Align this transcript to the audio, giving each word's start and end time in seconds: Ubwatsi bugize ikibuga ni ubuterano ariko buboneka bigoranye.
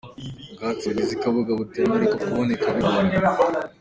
Ubwatsi 0.51 0.85
bugize 0.89 1.11
ikibuga 1.15 1.49
ni 1.51 1.53
ubuterano 1.55 1.93
ariko 1.99 2.15
buboneka 2.27 2.67
bigoranye. 2.75 3.15